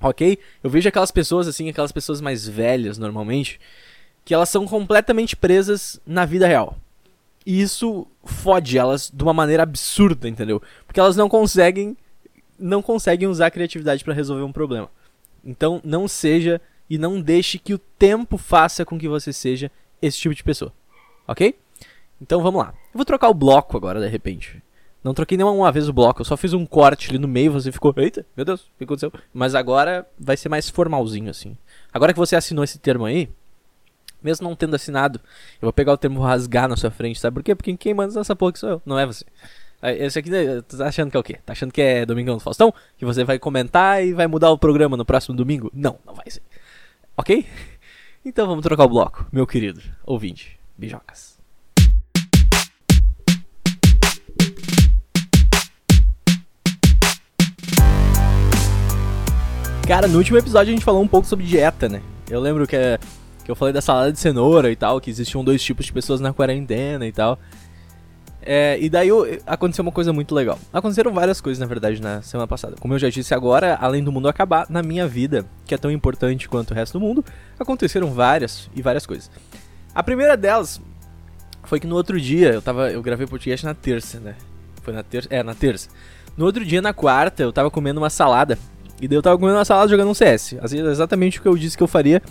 [0.00, 0.38] Ok?
[0.62, 3.58] Eu vejo aquelas pessoas assim, aquelas pessoas mais velhas normalmente,
[4.24, 6.76] que elas são completamente presas na vida real.
[7.44, 10.62] E isso fode elas de uma maneira absurda, entendeu?
[10.86, 11.96] Porque elas não conseguem
[12.58, 14.88] não conseguem usar a criatividade para resolver um problema.
[15.44, 20.18] Então, não seja e não deixe que o tempo faça com que você seja esse
[20.18, 20.72] tipo de pessoa.
[21.26, 21.56] OK?
[22.20, 22.68] Então, vamos lá.
[22.68, 24.62] Eu vou trocar o bloco agora, de repente.
[25.02, 27.72] Não troquei nenhuma vez o bloco, eu só fiz um corte ali no meio, você
[27.72, 29.12] ficou, eita, meu Deus, o que aconteceu?
[29.34, 31.56] Mas agora vai ser mais formalzinho assim.
[31.92, 33.28] Agora que você assinou esse termo aí,
[34.22, 35.20] mesmo não tendo assinado,
[35.60, 37.54] eu vou pegar o termo rasgar na sua frente, sabe por quê?
[37.54, 39.24] Porque quem manda essa porra que sou eu, não é você.
[39.82, 41.38] Esse aqui, né, tu tá achando que é o quê?
[41.44, 42.72] Tá achando que é Domingão do Faustão?
[42.96, 45.72] Que você vai comentar e vai mudar o programa no próximo domingo?
[45.74, 46.42] Não, não vai ser.
[47.16, 47.44] Ok?
[48.24, 50.56] Então vamos trocar o bloco, meu querido ouvinte.
[50.78, 51.36] Bijocas.
[59.88, 62.00] Cara, no último episódio a gente falou um pouco sobre dieta, né?
[62.30, 62.98] Eu lembro que é
[63.44, 66.20] que eu falei da salada de cenoura e tal, que existiam dois tipos de pessoas
[66.20, 67.38] na quarentena e tal.
[68.44, 69.08] É, e daí
[69.46, 70.58] aconteceu uma coisa muito legal.
[70.72, 72.74] Aconteceram várias coisas, na verdade, na semana passada.
[72.80, 75.90] Como eu já disse agora, além do mundo acabar, na minha vida, que é tão
[75.90, 77.24] importante quanto o resto do mundo,
[77.58, 79.30] aconteceram várias e várias coisas.
[79.94, 80.80] A primeira delas
[81.64, 82.90] foi que no outro dia, eu tava.
[82.90, 84.34] Eu gravei podcast na terça, né?
[84.82, 85.28] Foi na terça?
[85.30, 85.88] É, na terça.
[86.36, 88.58] No outro dia, na quarta, eu tava comendo uma salada.
[89.02, 90.54] E daí eu tava comendo uma salada jogando um CS.
[90.62, 92.22] Exatamente o que eu disse que eu faria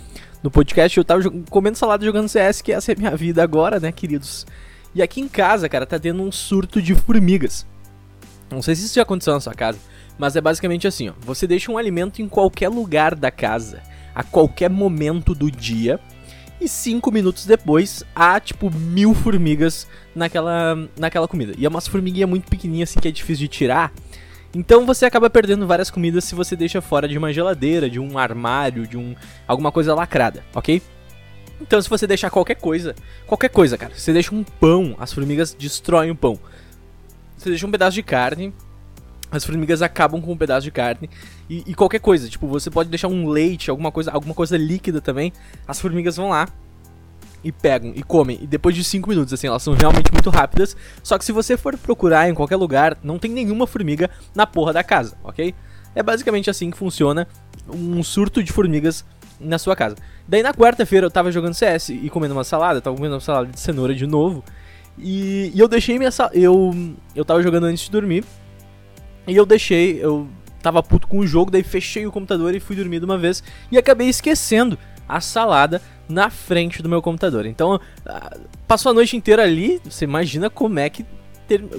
[0.42, 3.78] no podcast, eu tava comendo salada jogando CS, que essa é a minha vida agora,
[3.78, 4.46] né, queridos?
[4.94, 7.66] E aqui em casa, cara, tá tendo um surto de formigas.
[8.50, 9.78] Não sei se isso já aconteceu na sua casa,
[10.18, 11.12] mas é basicamente assim, ó.
[11.20, 13.82] Você deixa um alimento em qualquer lugar da casa,
[14.14, 16.00] a qualquer momento do dia,
[16.58, 21.52] e cinco minutos depois há, tipo, mil formigas naquela, naquela comida.
[21.58, 23.92] E é umas formiguinhas muito pequenininhas, assim, que é difícil de tirar.
[24.54, 28.18] Então você acaba perdendo várias comidas se você deixa fora de uma geladeira, de um
[28.18, 29.14] armário, de um
[29.46, 30.82] alguma coisa lacrada, ok?
[31.60, 32.94] Então se você deixar qualquer coisa,
[33.26, 36.38] qualquer coisa, cara, você deixa um pão, as formigas destroem o pão.
[37.36, 38.52] Você deixa um pedaço de carne,
[39.30, 41.08] as formigas acabam com um pedaço de carne
[41.48, 45.00] e, e, qualquer coisa, tipo, você pode deixar um leite, alguma coisa, alguma coisa líquida
[45.00, 45.32] também,
[45.66, 46.46] as formigas vão lá
[47.44, 48.38] e pegam e comem.
[48.42, 50.76] E depois de 5 minutos, assim, elas são realmente muito rápidas.
[51.02, 54.72] Só que se você for procurar em qualquer lugar, não tem nenhuma formiga na porra
[54.72, 55.54] da casa, ok?
[55.94, 57.26] É basicamente assim que funciona
[57.68, 59.04] um surto de formigas
[59.38, 59.96] na sua casa.
[60.26, 63.46] Daí na quarta-feira eu tava jogando CS e comendo uma salada, tava comendo uma salada
[63.46, 64.42] de cenoura de novo.
[64.98, 66.36] E, e eu deixei minha salada.
[66.38, 66.74] Eu,
[67.14, 68.24] eu tava jogando antes de dormir.
[69.26, 70.02] E eu deixei.
[70.02, 70.28] Eu
[70.62, 73.42] tava puto com o jogo, daí fechei o computador e fui dormir de uma vez.
[73.70, 74.78] E acabei esquecendo
[75.08, 77.46] a salada na frente do meu computador.
[77.46, 78.36] Então, ah,
[78.68, 81.04] passou a noite inteira ali, você imagina como é que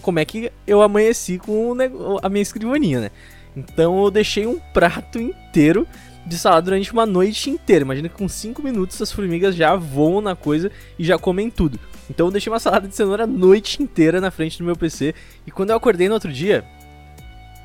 [0.01, 1.75] como é que eu amanheci com
[2.21, 3.11] a minha escrivaninha, né?
[3.55, 5.87] Então eu deixei um prato inteiro
[6.25, 7.83] de salada durante uma noite inteira.
[7.83, 11.79] Imagina que com 5 minutos as formigas já voam na coisa e já comem tudo.
[12.09, 15.15] Então eu deixei uma salada de cenoura a noite inteira na frente do meu PC.
[15.45, 16.63] E quando eu acordei no outro dia,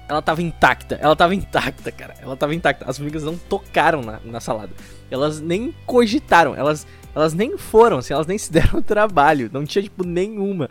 [0.08, 0.96] ela tava intacta.
[0.96, 2.14] Ela tava intacta, cara.
[2.20, 2.88] Ela tava intacta.
[2.88, 4.72] As formigas não tocaram na, na salada.
[5.10, 6.54] Elas nem cogitaram.
[6.54, 9.50] Elas, elas nem foram, assim, elas nem se deram trabalho.
[9.52, 10.70] Não tinha, tipo, nenhuma.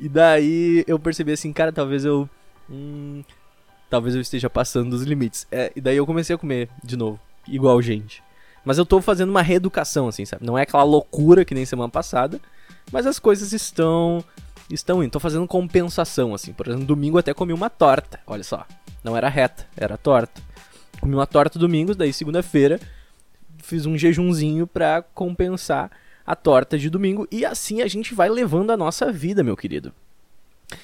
[0.00, 2.28] E daí eu percebi assim, cara, talvez eu.
[2.70, 3.24] Hum,
[3.90, 5.46] talvez eu esteja passando dos limites.
[5.50, 7.18] É, e daí eu comecei a comer de novo.
[7.48, 8.22] Igual gente.
[8.64, 10.44] Mas eu tô fazendo uma reeducação, assim, sabe?
[10.44, 12.40] Não é aquela loucura que nem semana passada.
[12.92, 14.24] Mas as coisas estão
[14.70, 15.12] estão indo.
[15.12, 16.52] Tô fazendo compensação, assim.
[16.52, 18.20] Por exemplo, domingo até comi uma torta.
[18.26, 18.66] Olha só.
[19.02, 20.40] Não era reta, era torta.
[21.00, 22.80] Comi uma torta domingo, daí segunda-feira
[23.62, 25.90] fiz um jejumzinho pra compensar
[26.24, 27.26] a torta de domingo.
[27.30, 29.92] E assim a gente vai levando a nossa vida, meu querido.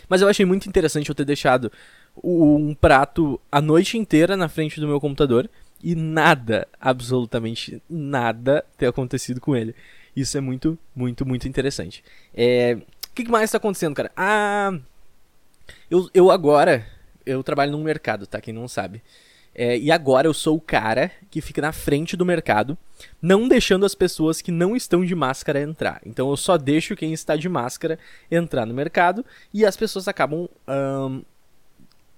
[0.09, 1.73] Mas eu achei muito interessante eu ter deixado
[2.23, 5.49] um prato a noite inteira na frente do meu computador
[5.83, 9.75] e nada, absolutamente nada ter acontecido com ele.
[10.15, 12.05] Isso é muito, muito, muito interessante.
[12.35, 12.79] É,
[13.15, 14.11] que mais tá acontecendo, cara?
[14.17, 14.79] Ah.
[15.91, 16.87] Eu, eu agora.
[17.25, 18.41] Eu trabalho num mercado, tá?
[18.41, 19.03] Quem não sabe.
[19.55, 22.77] É, e agora eu sou o cara que fica na frente do mercado,
[23.21, 26.01] não deixando as pessoas que não estão de máscara entrar.
[26.07, 27.99] Então eu só deixo quem está de máscara
[28.31, 30.49] entrar no mercado e as pessoas acabam.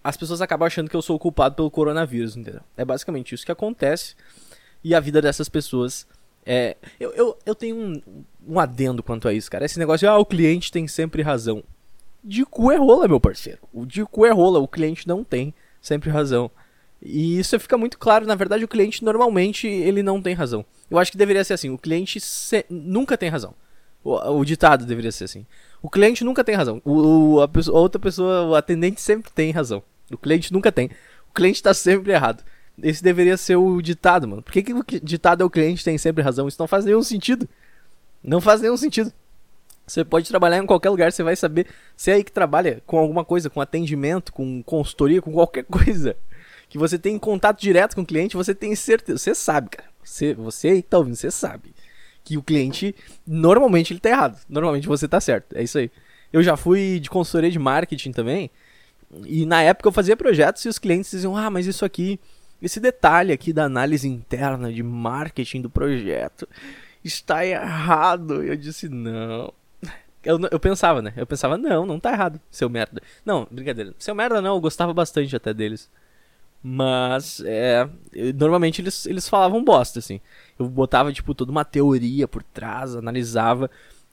[0.03, 2.61] As pessoas acabam achando que eu sou o culpado pelo coronavírus, entendeu?
[2.77, 4.15] É basicamente isso que acontece.
[4.83, 6.07] E a vida dessas pessoas
[6.47, 8.03] é, eu, eu, eu tenho um,
[8.47, 9.65] um adendo quanto a isso, cara.
[9.65, 11.63] Esse negócio de, ah, o cliente tem sempre razão.
[12.23, 13.61] De cu é rola, meu parceiro.
[13.73, 16.51] O de cu é rola, o cliente não tem sempre razão.
[17.03, 20.65] E isso fica muito claro, na verdade o cliente normalmente ele não tem razão.
[20.91, 22.65] Eu acho que deveria ser assim: o cliente se...
[22.71, 23.55] nunca tem razão.
[24.03, 25.47] O, o, ditado deveria ser assim.
[25.83, 26.81] O cliente nunca tem razão.
[26.85, 29.83] O, a, pessoa, a outra pessoa, o atendente sempre tem razão.
[30.11, 30.91] O cliente nunca tem.
[31.31, 32.43] O cliente tá sempre errado.
[32.83, 34.43] Esse deveria ser o ditado, mano.
[34.43, 36.49] Por que, que o ditado é o cliente tem sempre razão?
[36.49, 37.49] Isso não faz nenhum sentido.
[38.23, 39.13] Não faz nenhum sentido.
[39.87, 41.67] Você pode trabalhar em qualquer lugar, você vai saber.
[41.97, 46.17] Você é aí que trabalha com alguma coisa, com atendimento, com consultoria, com qualquer coisa.
[46.69, 49.19] Que você tem contato direto com o cliente, você tem certeza.
[49.19, 49.89] Você sabe, cara.
[50.03, 51.75] Você, você aí que tá ouvindo, você sabe.
[52.25, 52.95] Que o cliente,
[53.27, 54.41] normalmente ele tá errado.
[54.49, 55.55] Normalmente você tá certo.
[55.55, 55.91] É isso aí.
[56.33, 58.51] Eu já fui de consultoria de marketing também.
[59.27, 62.19] E na época eu fazia projetos e os clientes diziam: Ah, mas isso aqui,
[62.63, 66.49] esse detalhe aqui da análise interna de marketing do projeto
[67.03, 68.43] está errado.
[68.43, 69.53] Eu disse: Não.
[70.25, 71.13] Eu, eu pensava, né?
[71.17, 73.03] Eu pensava: Não, não tá errado, seu merda.
[73.25, 73.95] Não, brincadeira.
[73.99, 75.91] Seu merda não, eu gostava bastante até deles.
[76.63, 77.87] Mas, é.
[78.35, 80.21] Normalmente eles, eles falavam bosta, assim.
[80.59, 83.71] Eu botava, tipo, toda uma teoria por trás, analisava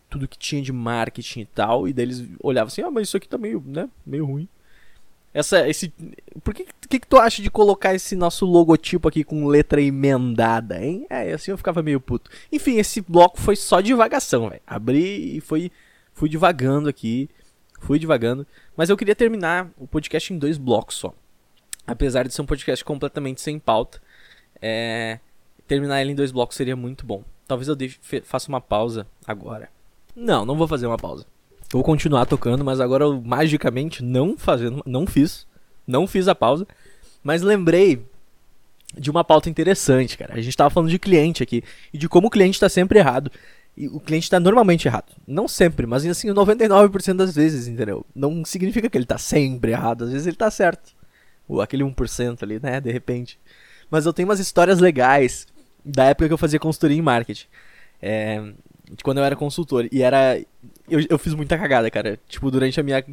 [0.10, 1.88] tudo que tinha de marketing e tal.
[1.88, 3.90] E daí eles olhavam assim: Ah, mas isso aqui tá meio, né?
[4.06, 4.50] Meio ruim.
[5.34, 5.94] Essa, esse,
[6.44, 10.84] por que, que, que tu acha de colocar esse nosso logotipo aqui com letra emendada,
[10.84, 11.06] hein?
[11.10, 12.30] É, assim eu ficava meio puto.
[12.52, 14.62] Enfim, esse bloco foi só divagação, velho.
[14.68, 15.72] Abri e foi,
[16.14, 17.30] fui divagando aqui,
[17.80, 18.46] fui divagando.
[18.76, 21.14] Mas eu queria terminar o podcast em dois blocos só.
[21.88, 24.02] Apesar de ser um podcast completamente sem pauta,
[24.62, 25.20] é,
[25.66, 27.24] terminar ele em dois blocos seria muito bom.
[27.48, 29.70] Talvez eu deixe, faça uma pausa agora.
[30.14, 31.26] Não, não vou fazer uma pausa.
[31.72, 35.48] Vou continuar tocando, mas agora eu magicamente não fazendo, não fiz,
[35.88, 36.68] não fiz a pausa,
[37.24, 38.06] mas lembrei
[38.98, 40.34] de uma pauta interessante, cara.
[40.36, 43.32] A gente tava falando de cliente aqui e de como o cliente está sempre errado.
[43.78, 45.14] E o cliente está normalmente errado.
[45.26, 48.06] Não sempre, mas assim, 99% das vezes, entendeu?
[48.14, 50.94] Não significa que ele está sempre errado, às vezes ele está certo.
[51.48, 53.40] Ou aquele 1% ali, né, de repente.
[53.90, 55.48] Mas eu tenho umas histórias legais
[55.86, 57.48] da época que eu fazia consultoria em marketing.
[58.02, 58.42] É,
[58.92, 59.88] de quando eu era consultor.
[59.92, 60.40] E era.
[60.90, 62.20] Eu, eu fiz muita cagada, cara.
[62.28, 63.04] Tipo, durante a minha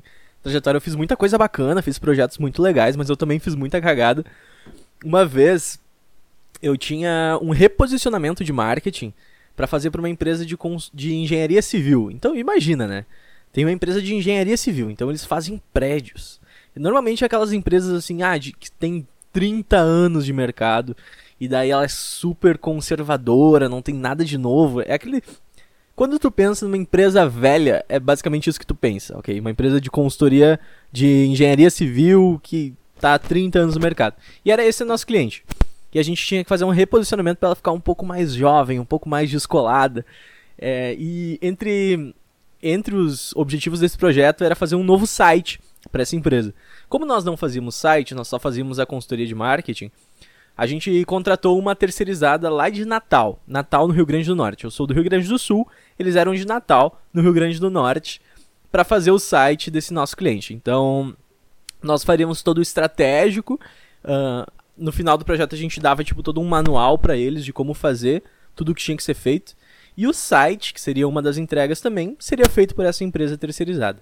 [0.42, 3.80] trajetória eu fiz muita coisa bacana, fiz projetos muito legais, mas eu também fiz muita
[3.80, 4.24] cagada.
[5.04, 5.78] Uma vez
[6.62, 9.12] eu tinha um reposicionamento de marketing
[9.56, 10.56] para fazer para uma empresa de,
[10.94, 12.10] de engenharia civil.
[12.10, 13.04] Então imagina, né?
[13.52, 16.40] Tem uma empresa de engenharia civil, então eles fazem prédios.
[16.76, 20.96] Normalmente aquelas empresas assim, ah, de, que tem 30 anos de mercado
[21.40, 24.80] e daí ela é super conservadora, não tem nada de novo.
[24.82, 25.22] É aquele
[25.98, 29.40] quando tu pensa numa empresa velha, é basicamente isso que tu pensa, ok?
[29.40, 30.60] Uma empresa de consultoria
[30.92, 34.14] de engenharia civil que tá há 30 anos no mercado.
[34.44, 35.42] E era esse o nosso cliente.
[35.92, 38.78] E a gente tinha que fazer um reposicionamento para ela ficar um pouco mais jovem,
[38.78, 40.06] um pouco mais descolada.
[40.56, 42.14] É, e entre,
[42.62, 45.58] entre os objetivos desse projeto era fazer um novo site
[45.90, 46.54] para essa empresa.
[46.88, 49.90] Como nós não fazíamos site, nós só fazíamos a consultoria de marketing,
[50.58, 54.64] a gente contratou uma terceirizada lá de Natal, Natal no Rio Grande do Norte.
[54.64, 55.64] Eu sou do Rio Grande do Sul,
[55.96, 58.20] eles eram de Natal, no Rio Grande do Norte,
[58.68, 60.52] para fazer o site desse nosso cliente.
[60.52, 61.16] Então,
[61.80, 63.54] nós faríamos todo o estratégico.
[64.02, 67.52] Uh, no final do projeto a gente dava tipo todo um manual para eles de
[67.52, 68.24] como fazer
[68.56, 69.54] tudo o que tinha que ser feito.
[69.96, 74.00] E o site, que seria uma das entregas também, seria feito por essa empresa terceirizada.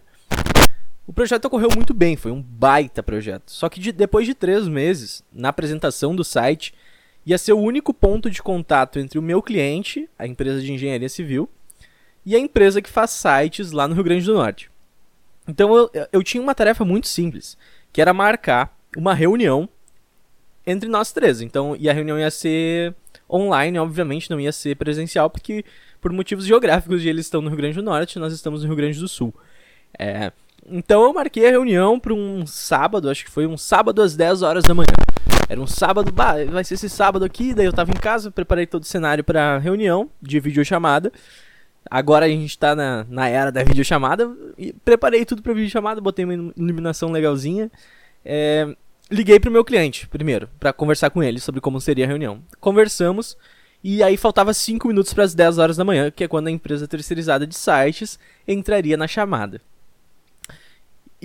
[1.06, 3.50] O projeto ocorreu muito bem, foi um baita projeto.
[3.50, 6.74] Só que de, depois de três meses, na apresentação do site,
[7.24, 11.08] ia ser o único ponto de contato entre o meu cliente, a empresa de engenharia
[11.08, 11.48] civil,
[12.24, 14.68] e a empresa que faz sites lá no Rio Grande do Norte.
[15.46, 17.56] Então eu, eu tinha uma tarefa muito simples,
[17.92, 19.68] que era marcar uma reunião
[20.66, 21.40] entre nós três.
[21.40, 22.94] Então, e a reunião ia ser
[23.30, 25.64] online, obviamente, não ia ser presencial, porque
[26.00, 28.98] por motivos geográficos eles estão no Rio Grande do Norte, nós estamos no Rio Grande
[28.98, 29.32] do Sul.
[29.96, 30.32] É,
[30.68, 34.42] então eu marquei a reunião para um sábado, acho que foi um sábado às 10
[34.42, 34.86] horas da manhã.
[35.48, 38.66] Era um sábado, bah, vai ser esse sábado aqui, daí eu tava em casa, preparei
[38.66, 41.12] todo o cenário para reunião de videochamada.
[41.88, 46.24] Agora a gente tá na, na era da videochamada, e preparei tudo pra videochamada, botei
[46.24, 47.70] uma iluminação legalzinha.
[48.24, 48.74] É,
[49.08, 52.42] liguei pro meu cliente primeiro, para conversar com ele sobre como seria a reunião.
[52.58, 53.36] Conversamos,
[53.84, 56.50] e aí faltava 5 minutos para as 10 horas da manhã, que é quando a
[56.50, 59.60] empresa terceirizada de sites entraria na chamada.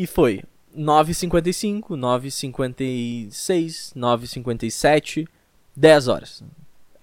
[0.02, 0.42] E foi
[0.76, 5.28] 9h55, 9h56, 9h57,
[5.78, 6.44] 10 horas.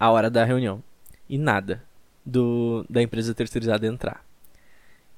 [0.00, 0.82] A hora da reunião.
[1.28, 1.80] E nada
[2.26, 4.24] do, da empresa terceirizada entrar.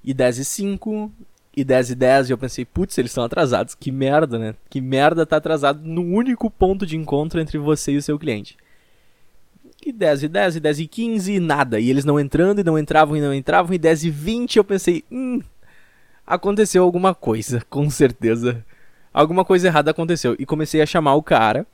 [0.04, 1.10] E 10 e 5,
[1.56, 3.74] e 10 e 10, e eu pensei, putz, eles estão atrasados.
[3.74, 4.54] Que merda, né?
[4.68, 8.58] Que merda tá atrasado no único ponto de encontro entre você e o seu cliente.
[9.86, 11.80] E 10 e 10, e 10 e 15, e nada.
[11.80, 14.64] E eles não entrando, e não entravam, e não entravam, e 10 e 20, eu
[14.64, 15.40] pensei, hum,
[16.30, 18.64] aconteceu alguma coisa, com certeza.
[19.12, 20.36] Alguma coisa errada aconteceu.
[20.38, 21.66] E comecei a chamar o cara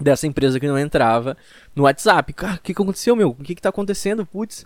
[0.00, 1.36] dessa empresa que não entrava
[1.74, 2.32] no WhatsApp.
[2.32, 3.30] Cara, o que, que aconteceu, meu?
[3.30, 4.24] O que, que tá acontecendo?
[4.24, 4.64] Putz.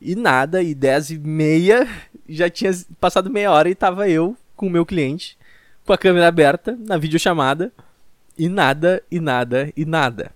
[0.00, 1.86] E nada, e 10 e meia,
[2.28, 5.36] já tinha passado meia hora e tava eu com o meu cliente,
[5.84, 7.72] com a câmera aberta, na videochamada,
[8.38, 10.30] e nada, e nada, e nada.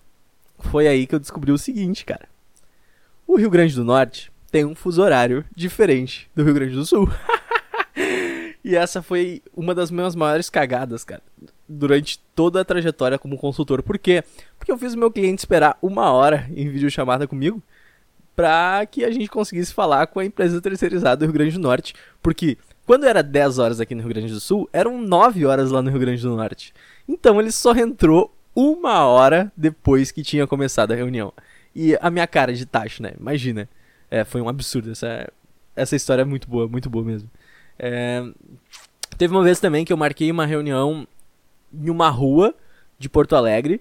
[0.58, 2.28] Foi aí que eu descobri o seguinte, cara.
[3.24, 7.08] O Rio Grande do Norte tem um fuso horário diferente do Rio Grande do Sul.
[8.64, 11.22] e essa foi uma das minhas maiores cagadas, cara,
[11.68, 13.82] durante toda a trajetória como consultor.
[13.82, 14.22] Por quê?
[14.58, 17.62] Porque eu fiz o meu cliente esperar uma hora em videochamada comigo
[18.36, 21.94] para que a gente conseguisse falar com a empresa terceirizada do Rio Grande do Norte.
[22.22, 25.82] Porque quando era 10 horas aqui no Rio Grande do Sul, eram 9 horas lá
[25.82, 26.72] no Rio Grande do Norte.
[27.08, 31.32] Então ele só entrou uma hora depois que tinha começado a reunião.
[31.74, 33.12] E a minha cara de tacho, né?
[33.18, 33.68] Imagina.
[34.10, 34.90] É, foi um absurdo.
[34.90, 35.32] Essa,
[35.74, 37.30] essa história é muito boa, muito boa mesmo.
[37.78, 38.22] É,
[39.16, 41.06] teve uma vez também que eu marquei uma reunião
[41.72, 42.54] em uma rua
[42.98, 43.80] de Porto Alegre.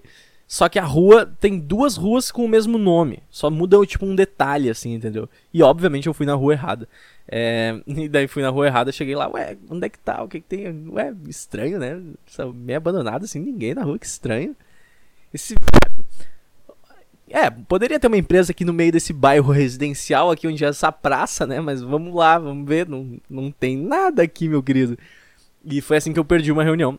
[0.52, 3.22] Só que a rua tem duas ruas com o mesmo nome.
[3.30, 5.26] Só muda, tipo, um detalhe, assim, entendeu?
[5.50, 6.86] E obviamente eu fui na rua errada.
[7.26, 10.22] É, e daí fui na rua errada, cheguei lá, ué, onde é que tá?
[10.22, 10.88] O que, que tem?
[10.90, 11.98] Ué, estranho, né?
[12.54, 14.54] Meio abandonado, assim, ninguém na rua, que estranho.
[15.32, 15.54] Esse.
[17.34, 20.92] É, poderia ter uma empresa aqui no meio desse bairro residencial, aqui onde é essa
[20.92, 21.62] praça, né?
[21.62, 22.86] Mas vamos lá, vamos ver.
[22.86, 24.98] Não, não tem nada aqui, meu querido.
[25.64, 26.98] E foi assim que eu perdi uma reunião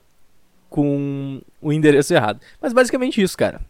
[0.72, 2.40] com o endereço errado.
[2.60, 3.62] Mas basicamente isso, cara.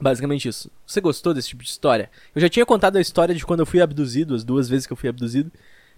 [0.00, 0.70] Basicamente isso.
[0.86, 2.08] Você gostou desse tipo de história?
[2.36, 4.92] Eu já tinha contado a história de quando eu fui abduzido, as duas vezes que
[4.92, 5.50] eu fui abduzido.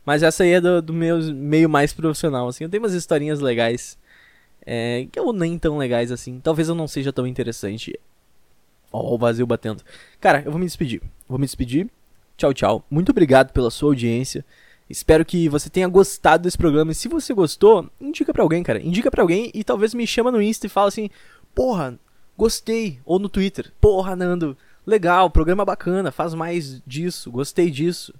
[0.07, 2.65] Mas essa aí é do, do meu meio mais profissional, assim.
[2.65, 3.99] Eu tenho umas historinhas legais.
[4.65, 6.41] É, que ou nem tão legais assim.
[6.41, 8.01] Talvez eu não seja tão interessante.
[8.93, 9.83] Ó, o vazio batendo.
[10.21, 11.03] Cara, eu vou me despedir.
[11.29, 11.89] Vou me despedir.
[12.37, 12.85] Tchau, tchau.
[12.91, 14.45] Muito obrigado pela sua audiência.
[14.89, 16.93] Espero que você tenha gostado desse programa.
[16.93, 18.81] E se você gostou, indica pra alguém, cara.
[18.81, 21.09] Indica pra alguém e talvez me chama no Insta e fala assim:
[21.55, 21.99] Porra,
[22.37, 23.01] gostei.
[23.05, 28.13] Ou no Twitter: Porra, Nando, legal, programa bacana, faz mais disso, gostei disso.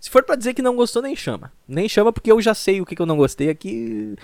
[0.00, 1.52] Se for para dizer que não gostou, nem chama.
[1.66, 4.14] Nem chama porque eu já sei o que, que eu não gostei aqui.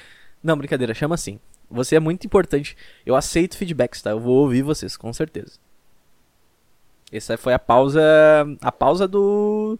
[0.43, 1.41] Não, brincadeira, chama sim.
[1.71, 2.77] Você é muito importante.
[3.07, 4.11] Eu aceito feedbacks, tá?
[4.11, 5.53] Eu vou ouvir vocês, com certeza.
[7.12, 8.01] Essa foi a pausa.
[8.61, 9.79] A pausa do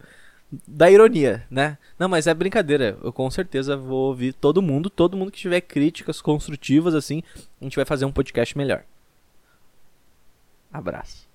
[0.67, 1.79] da ironia, né?
[1.99, 2.99] Não, mas é brincadeira.
[3.03, 7.23] Eu com certeza vou ouvir todo mundo, todo mundo que tiver críticas construtivas assim,
[7.61, 8.83] a gente vai fazer um podcast melhor.
[10.73, 11.30] Abraço.